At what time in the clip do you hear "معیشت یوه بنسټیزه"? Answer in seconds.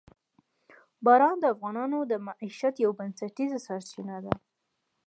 2.25-3.59